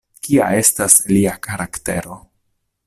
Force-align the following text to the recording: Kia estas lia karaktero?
Kia 0.27 0.47
estas 0.61 0.95
lia 1.13 1.37
karaktero? 1.49 2.21